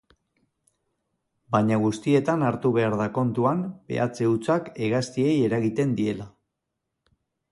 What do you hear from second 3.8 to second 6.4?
behatze hutsak hegaztiei eragiten diela.